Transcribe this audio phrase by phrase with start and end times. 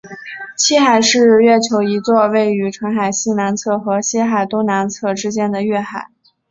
[0.57, 6.09] 汽海是月球一座位于澄海西南侧和雨海东南侧之间的月海。